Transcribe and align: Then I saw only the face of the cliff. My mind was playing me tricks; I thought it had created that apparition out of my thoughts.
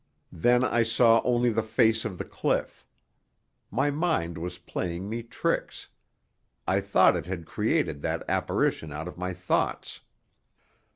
Then 0.33 0.63
I 0.63 0.81
saw 0.81 1.21
only 1.23 1.51
the 1.51 1.61
face 1.61 2.05
of 2.05 2.17
the 2.17 2.23
cliff. 2.25 2.87
My 3.69 3.91
mind 3.91 4.35
was 4.39 4.57
playing 4.57 5.07
me 5.07 5.21
tricks; 5.21 5.89
I 6.67 6.81
thought 6.81 7.15
it 7.15 7.27
had 7.27 7.45
created 7.45 8.01
that 8.01 8.23
apparition 8.27 8.91
out 8.91 9.07
of 9.07 9.19
my 9.19 9.35
thoughts. 9.35 9.99